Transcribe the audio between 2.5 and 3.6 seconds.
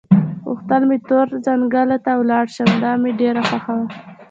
شم، دا مې ډېره